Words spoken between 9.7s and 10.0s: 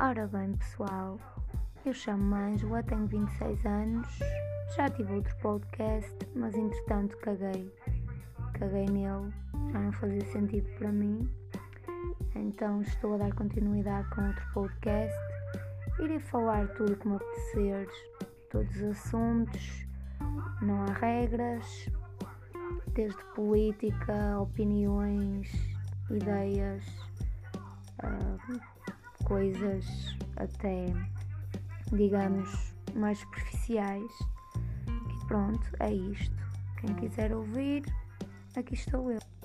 já não